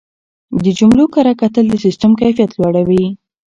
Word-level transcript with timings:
د 0.63 0.65
جملو 0.77 1.05
کره 1.15 1.33
کتل 1.41 1.65
د 1.69 1.73
سیسټم 1.85 2.11
کیفیت 2.21 2.51
لوړوي. 2.59 3.05